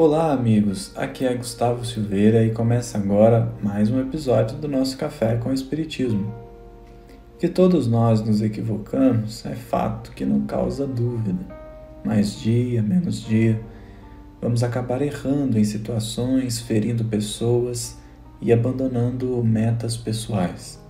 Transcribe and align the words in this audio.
Olá, 0.00 0.30
amigos. 0.32 0.92
Aqui 0.94 1.26
é 1.26 1.34
Gustavo 1.34 1.84
Silveira 1.84 2.44
e 2.44 2.52
começa 2.52 2.96
agora 2.96 3.52
mais 3.60 3.90
um 3.90 4.00
episódio 4.00 4.56
do 4.56 4.68
nosso 4.68 4.96
Café 4.96 5.34
com 5.34 5.52
Espiritismo. 5.52 6.32
Que 7.36 7.48
todos 7.48 7.88
nós 7.88 8.24
nos 8.24 8.40
equivocamos 8.40 9.44
é 9.44 9.56
fato 9.56 10.12
que 10.12 10.24
não 10.24 10.42
causa 10.42 10.86
dúvida. 10.86 11.44
Mais 12.04 12.40
dia, 12.40 12.80
menos 12.80 13.22
dia, 13.22 13.60
vamos 14.40 14.62
acabar 14.62 15.02
errando 15.02 15.58
em 15.58 15.64
situações, 15.64 16.60
ferindo 16.60 17.04
pessoas 17.04 17.98
e 18.40 18.52
abandonando 18.52 19.42
metas 19.42 19.96
pessoais. 19.96 20.80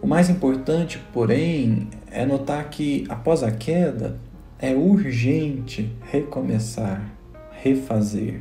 O 0.00 0.06
mais 0.06 0.30
importante, 0.30 0.98
porém, 1.12 1.90
é 2.10 2.24
notar 2.24 2.70
que 2.70 3.04
após 3.10 3.42
a 3.42 3.50
queda 3.50 4.18
é 4.58 4.74
urgente 4.74 5.94
recomeçar 6.10 7.17
refazer, 7.62 8.40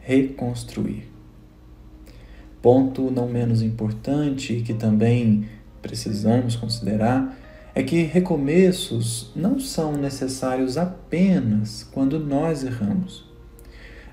reconstruir. 0.00 1.08
Ponto 2.60 3.10
não 3.10 3.28
menos 3.28 3.62
importante 3.62 4.62
que 4.66 4.74
também 4.74 5.48
precisamos 5.80 6.56
considerar 6.56 7.38
é 7.74 7.82
que 7.82 8.02
recomeços 8.02 9.30
não 9.34 9.58
são 9.58 9.92
necessários 9.92 10.76
apenas 10.76 11.88
quando 11.92 12.18
nós 12.18 12.64
erramos. 12.64 13.24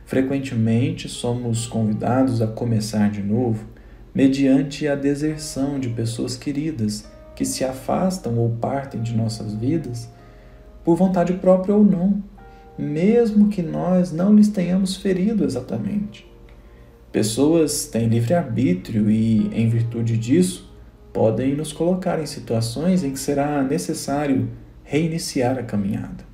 Frequentemente 0.05 1.09
somos 1.09 1.67
convidados 1.67 2.41
a 2.41 2.47
começar 2.47 3.09
de 3.09 3.21
novo 3.21 3.65
mediante 4.13 4.87
a 4.87 4.95
deserção 4.95 5.79
de 5.79 5.89
pessoas 5.89 6.37
queridas 6.37 7.09
que 7.35 7.43
se 7.43 7.65
afastam 7.65 8.37
ou 8.37 8.51
partem 8.51 9.01
de 9.01 9.15
nossas 9.15 9.53
vidas 9.53 10.09
por 10.83 10.95
vontade 10.95 11.33
própria 11.33 11.75
ou 11.75 11.83
não, 11.83 12.23
mesmo 12.77 13.49
que 13.49 13.61
nós 13.61 14.11
não 14.11 14.35
lhes 14.35 14.49
tenhamos 14.49 14.95
ferido 14.95 15.43
exatamente. 15.43 16.27
Pessoas 17.11 17.85
têm 17.87 18.07
livre-arbítrio 18.07 19.09
e, 19.09 19.47
em 19.53 19.67
virtude 19.69 20.17
disso, 20.17 20.71
podem 21.11 21.55
nos 21.55 21.73
colocar 21.73 22.19
em 22.19 22.25
situações 22.25 23.03
em 23.03 23.11
que 23.11 23.19
será 23.19 23.63
necessário 23.63 24.49
reiniciar 24.83 25.57
a 25.57 25.63
caminhada. 25.63 26.25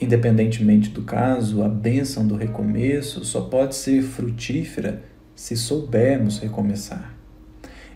Independentemente 0.00 0.90
do 0.90 1.02
caso, 1.02 1.62
a 1.62 1.68
bênção 1.68 2.26
do 2.26 2.36
recomeço 2.36 3.24
só 3.24 3.42
pode 3.42 3.74
ser 3.74 4.02
frutífera 4.02 5.02
se 5.34 5.56
soubermos 5.56 6.38
recomeçar. 6.38 7.14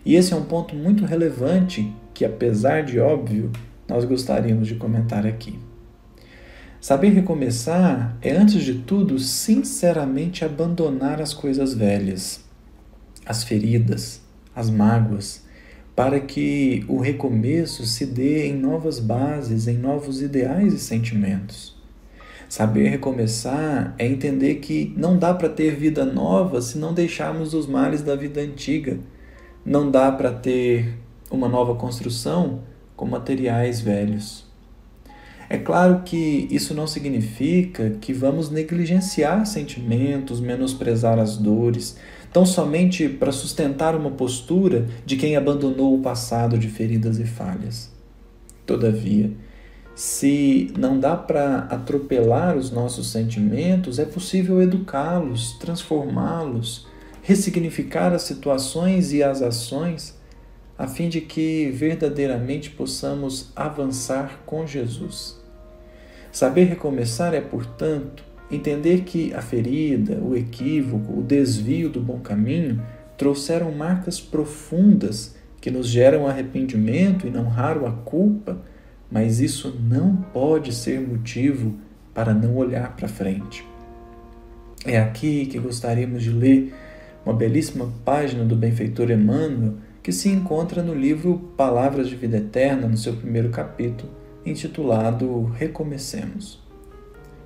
E 0.05 0.15
esse 0.15 0.33
é 0.33 0.35
um 0.35 0.43
ponto 0.43 0.75
muito 0.75 1.05
relevante 1.05 1.91
que, 2.13 2.25
apesar 2.25 2.83
de 2.83 2.99
óbvio, 2.99 3.51
nós 3.87 4.05
gostaríamos 4.05 4.67
de 4.67 4.75
comentar 4.75 5.25
aqui. 5.25 5.57
Saber 6.83 7.11
recomeçar 7.11 8.17
é, 8.21 8.31
antes 8.35 8.61
de 8.61 8.73
tudo, 8.73 9.17
sinceramente 9.17 10.43
abandonar 10.43 11.21
as 11.21 11.33
coisas 11.33 11.73
velhas, 11.73 12.43
as 13.25 13.41
feridas, 13.41 14.21
as 14.53 14.69
mágoas, 14.69 15.45
para 15.95 16.19
que 16.19 16.83
o 16.89 16.99
recomeço 16.99 17.85
se 17.85 18.05
dê 18.05 18.47
em 18.47 18.57
novas 18.57 18.99
bases, 18.99 19.65
em 19.65 19.77
novos 19.77 20.21
ideais 20.21 20.73
e 20.73 20.77
sentimentos. 20.77 21.73
Saber 22.49 22.89
recomeçar 22.89 23.95
é 23.97 24.05
entender 24.05 24.55
que 24.55 24.93
não 24.97 25.17
dá 25.17 25.33
para 25.33 25.47
ter 25.47 25.77
vida 25.77 26.03
nova 26.03 26.61
se 26.61 26.77
não 26.77 26.93
deixarmos 26.93 27.53
os 27.53 27.65
males 27.65 28.01
da 28.01 28.13
vida 28.13 28.41
antiga. 28.41 28.99
Não 29.65 29.89
dá 29.89 30.11
para 30.11 30.33
ter 30.33 30.97
uma 31.31 31.47
nova 31.47 31.75
construção 31.75 32.59
com 32.93 33.05
materiais 33.05 33.79
velhos. 33.79 34.51
É 35.53 35.57
claro 35.59 36.01
que 36.03 36.47
isso 36.49 36.73
não 36.73 36.87
significa 36.87 37.91
que 38.01 38.11
vamos 38.11 38.49
negligenciar 38.49 39.45
sentimentos, 39.45 40.41
menosprezar 40.41 41.19
as 41.19 41.37
dores, 41.37 41.95
tão 42.31 42.43
somente 42.43 43.07
para 43.07 43.31
sustentar 43.31 43.95
uma 43.95 44.09
postura 44.09 44.87
de 45.05 45.15
quem 45.15 45.35
abandonou 45.35 45.93
o 45.93 46.01
passado 46.01 46.57
de 46.57 46.67
feridas 46.69 47.19
e 47.19 47.25
falhas. 47.25 47.91
Todavia, 48.65 49.29
se 49.93 50.73
não 50.75 50.99
dá 50.99 51.15
para 51.15 51.67
atropelar 51.69 52.57
os 52.57 52.71
nossos 52.71 53.11
sentimentos, 53.11 53.99
é 53.99 54.05
possível 54.05 54.59
educá-los, 54.59 55.51
transformá-los, 55.59 56.87
ressignificar 57.21 58.11
as 58.11 58.23
situações 58.23 59.13
e 59.13 59.21
as 59.21 59.43
ações, 59.43 60.19
a 60.75 60.87
fim 60.87 61.09
de 61.09 61.21
que 61.21 61.69
verdadeiramente 61.69 62.71
possamos 62.71 63.51
avançar 63.55 64.41
com 64.47 64.65
Jesus. 64.65 65.42
Saber 66.33 66.63
recomeçar 66.63 67.35
é, 67.35 67.39
portanto, 67.39 68.23
entender 68.49 69.01
que 69.01 69.31
a 69.35 69.41
ferida, 69.41 70.15
o 70.15 70.35
equívoco, 70.35 71.19
o 71.19 71.21
desvio 71.21 71.91
do 71.91 72.01
bom 72.01 72.19
caminho 72.19 72.81
trouxeram 73.15 73.71
marcas 73.71 74.19
profundas 74.19 75.35
que 75.61 75.69
nos 75.69 75.87
geram 75.87 76.27
arrependimento 76.27 77.27
e 77.27 77.29
não 77.29 77.47
raro 77.47 77.85
a 77.85 77.91
culpa, 77.91 78.57
mas 79.11 79.39
isso 79.39 79.79
não 79.79 80.17
pode 80.33 80.73
ser 80.73 80.99
motivo 80.99 81.75
para 82.15 82.33
não 82.33 82.55
olhar 82.55 82.95
para 82.95 83.07
frente. 83.07 83.63
É 84.83 84.99
aqui 84.99 85.45
que 85.45 85.59
gostaríamos 85.59 86.23
de 86.23 86.31
ler 86.31 86.73
uma 87.23 87.35
belíssima 87.35 87.93
página 88.03 88.43
do 88.43 88.55
benfeitor 88.55 89.11
Emmanuel 89.11 89.75
que 90.01 90.11
se 90.11 90.29
encontra 90.29 90.81
no 90.81 90.95
livro 90.95 91.53
Palavras 91.55 92.09
de 92.09 92.15
Vida 92.15 92.37
Eterna, 92.37 92.87
no 92.87 92.97
seu 92.97 93.13
primeiro 93.13 93.49
capítulo, 93.49 94.11
intitulado 94.45 95.45
Recomecemos. 95.45 96.61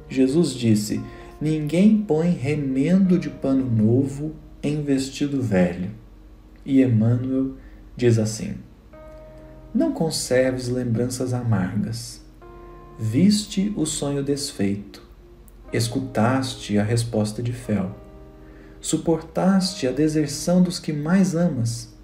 Jesus 0.09 0.53
disse: 0.53 1.01
Ninguém 1.39 2.01
põe 2.01 2.31
remendo 2.31 3.19
de 3.19 3.29
pano 3.29 3.65
novo 3.65 4.35
em 4.63 4.81
vestido 4.81 5.41
velho. 5.41 5.91
E 6.65 6.81
Emmanuel 6.81 7.53
diz 7.95 8.17
assim: 8.17 8.55
Não 9.73 9.91
conserves 9.91 10.67
lembranças 10.67 11.33
amargas. 11.33 12.25
Viste 12.99 13.71
o 13.77 13.85
sonho 13.85 14.23
desfeito, 14.23 15.07
escutaste 15.71 16.79
a 16.79 16.83
resposta 16.83 17.43
de 17.43 17.53
fel, 17.53 17.95
suportaste 18.81 19.85
a 19.85 19.91
deserção 19.91 20.63
dos 20.63 20.79
que 20.79 20.91
mais 20.91 21.35
amas, 21.35 21.95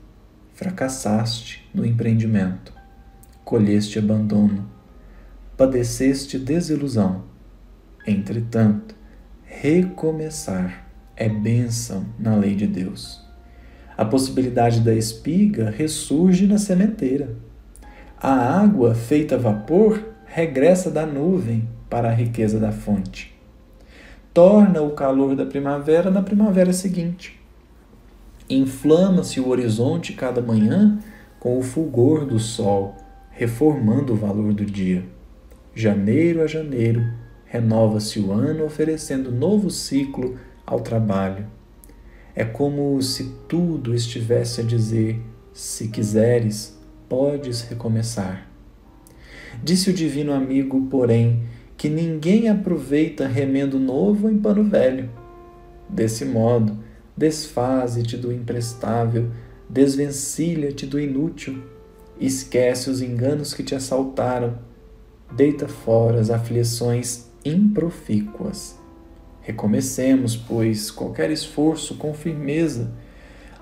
fracassaste 0.54 1.68
no 1.74 1.84
empreendimento, 1.84 2.72
colheste 3.44 3.98
abandono, 3.98 4.70
padeceste 5.64 6.38
desilusão. 6.38 7.24
Entretanto, 8.06 8.94
recomeçar 9.46 10.90
é 11.16 11.30
bênção 11.30 12.06
na 12.20 12.36
lei 12.36 12.54
de 12.54 12.68
Deus. 12.68 13.22
A 13.96 14.04
possibilidade 14.04 14.82
da 14.82 14.94
espiga 14.94 15.70
ressurge 15.70 16.48
na 16.48 16.58
sementeira. 16.58 17.38
A 18.20 18.60
água 18.60 18.94
feita 18.94 19.38
vapor 19.38 20.04
regressa 20.26 20.92
da 20.92 21.06
nuvem 21.06 21.66
para 21.90 22.10
a 22.10 22.14
riqueza 22.14 22.60
da 22.60 22.74
fonte. 22.74 23.34
Torna 24.34 24.82
o 24.82 24.92
calor 24.92 25.34
da 25.34 25.46
primavera 25.46 26.12
na 26.12 26.22
primavera 26.22 26.74
seguinte. 26.74 27.40
Inflama-se 28.50 29.40
o 29.40 29.48
horizonte 29.48 30.12
cada 30.12 30.42
manhã 30.42 31.00
com 31.40 31.58
o 31.58 31.64
fulgor 31.64 32.26
do 32.26 32.38
sol, 32.38 32.98
reformando 33.32 34.12
o 34.12 34.18
valor 34.18 34.52
do 34.54 34.66
dia 34.66 35.06
janeiro 35.76 36.42
a 36.42 36.48
janeiro, 36.48 37.04
renova-se 37.46 38.20
o 38.20 38.32
ano 38.32 38.66
oferecendo 38.66 39.32
novo 39.32 39.70
ciclo 39.70 40.38
ao 40.66 40.82
trabalho. 40.82 41.48
É 42.36 42.44
como 42.44 43.02
se 43.02 43.36
tudo 43.48 43.94
estivesse 43.94 44.62
a 44.62 44.64
dizer: 44.64 45.20
se 45.52 45.88
quiseres, 45.88 46.80
podes 47.10 47.62
recomeçar. 47.62 48.48
Disse 49.64 49.90
o 49.90 49.94
divino 49.94 50.34
amigo, 50.34 50.88
porém, 50.90 51.44
que 51.78 51.90
ninguém 51.90 52.50
aproveita 52.50 53.28
remendo 53.28 53.80
novo 53.80 54.30
em 54.30 54.38
pano 54.38 54.64
velho. 54.64 55.10
Desse 55.88 56.26
modo, 56.26 56.78
desfaze-te 57.16 58.18
do 58.18 58.32
imprestável, 58.32 59.30
desvencilha-te 59.70 60.86
do 60.88 61.00
inútil, 61.00 61.64
esquece 62.20 62.90
os 62.90 63.02
enganos 63.02 63.54
que 63.54 63.64
te 63.64 63.76
assaltaram 63.76 64.58
deita 65.36 65.68
fora 65.68 66.20
as 66.20 66.30
aflições 66.30 67.28
improfícuas. 67.44 68.80
Recomecemos, 69.42 70.36
pois, 70.36 70.90
qualquer 70.90 71.30
esforço 71.32 71.96
com 71.96 72.14
firmeza, 72.14 72.92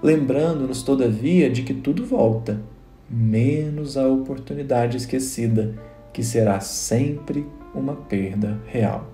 lembrando-nos, 0.02 0.84
todavia, 0.84 1.50
de 1.50 1.64
que 1.64 1.74
tudo 1.74 2.06
volta, 2.06 2.62
menos 3.10 3.98
a 3.98 4.08
oportunidade 4.08 4.98
esquecida, 4.98 5.76
que 6.14 6.24
será 6.24 6.60
sempre 6.60 7.46
uma 7.74 7.96
perda 7.96 8.60
real. 8.68 9.10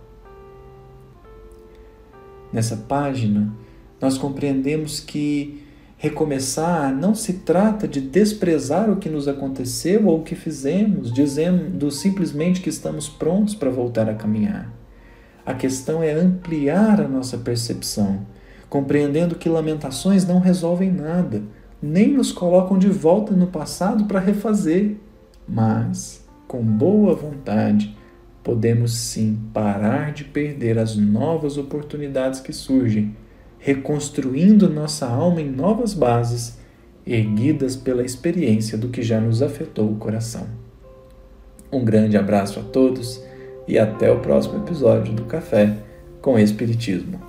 Nessa 2.52 2.76
página, 2.76 3.54
nós 4.00 4.18
compreendemos 4.18 5.00
que 5.00 5.67
Recomeçar 6.00 6.96
não 6.96 7.16
se 7.16 7.34
trata 7.34 7.88
de 7.88 8.00
desprezar 8.00 8.88
o 8.88 8.98
que 8.98 9.10
nos 9.10 9.28
aconteceu 9.28 10.06
ou 10.06 10.20
o 10.20 10.24
que 10.24 10.36
fizemos, 10.36 11.12
dizendo 11.12 11.90
simplesmente 11.90 12.62
que 12.62 12.70
estamos 12.70 13.10
prontos 13.10 13.56
para 13.56 13.72
voltar 13.72 14.08
a 14.08 14.14
caminhar. 14.14 14.72
A 15.44 15.56
questão 15.56 16.04
é 16.04 16.12
ampliar 16.12 17.02
a 17.02 17.08
nossa 17.08 17.40
percepção, 17.40 18.28
compreendendo 18.70 19.36
que 19.36 19.50
lamentações 19.50 20.24
não 20.24 20.40
resolvem 20.40 20.92
nada, 20.92 21.42
nem 21.82 22.14
nos 22.14 22.32
colocam 22.32 22.78
de 22.78 22.90
volta 22.90 23.34
no 23.34 23.48
passado 23.48 24.06
para 24.06 24.20
refazer, 24.20 24.98
mas, 25.48 26.24
com 26.48 26.62
boa 26.62 27.16
vontade, 27.16 27.98
podemos 28.44 28.94
sim 28.94 29.40
parar 29.52 30.14
de 30.14 30.26
perder 30.26 30.78
as 30.78 30.96
novas 30.96 31.58
oportunidades 31.58 32.40
que 32.40 32.54
surgem, 32.54 33.16
reconstruindo 33.60 34.70
nossa 34.70 35.08
alma 35.08 35.42
em 35.42 35.50
novas 35.50 35.94
bases, 35.94 36.58
erguidas 37.06 37.76
pela 37.76 38.04
experiência 38.04 38.78
do 38.78 38.90
que 38.90 39.02
já 39.02 39.20
nos 39.20 39.42
afetou 39.42 39.92
o 39.92 39.96
coração. 39.96 40.48
Um 41.72 41.84
grande 41.84 42.18
abraço 42.18 42.60
a 42.60 42.64
todos 42.64 43.22
e 43.68 43.78
até 43.78 44.12
o 44.12 44.20
próximo 44.20 44.64
episódio 44.64 45.14
do 45.14 45.26
Café 45.26 45.76
com 46.22 46.40
Espiritismo. 46.40 47.27